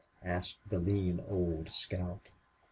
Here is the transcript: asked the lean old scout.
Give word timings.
asked 0.25 0.67
the 0.67 0.79
lean 0.79 1.23
old 1.29 1.69
scout. 1.71 2.25